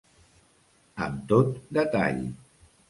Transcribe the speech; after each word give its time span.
Amb 1.09 1.21
tot 1.33 1.63
detall. 1.79 2.29